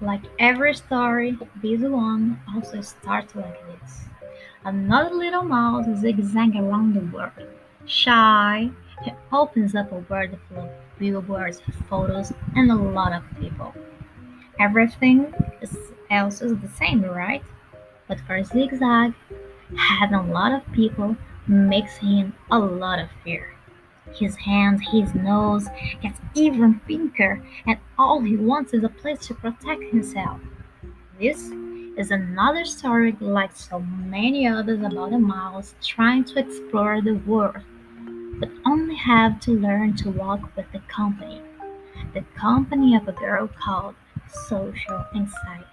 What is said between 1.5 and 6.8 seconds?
this one also starts like this. Another little mouse zigzags